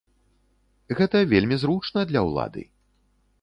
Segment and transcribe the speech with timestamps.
[0.99, 2.65] Гэта вельмі зручна для ўлады.